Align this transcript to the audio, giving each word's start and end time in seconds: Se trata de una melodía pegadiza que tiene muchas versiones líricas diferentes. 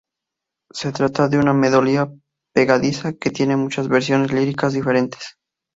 Se 0.71 0.91
trata 0.91 1.27
de 1.27 1.37
una 1.37 1.53
melodía 1.53 2.11
pegadiza 2.55 3.13
que 3.13 3.29
tiene 3.29 3.55
muchas 3.55 3.87
versiones 3.87 4.31
líricas 4.33 4.73
diferentes. 4.73 5.37